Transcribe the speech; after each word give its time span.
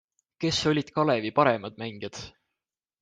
Kes 0.43 0.61
olid 0.69 0.89
Kalevi 0.95 1.31
paremad 1.41 1.77
mängijad? 1.85 2.17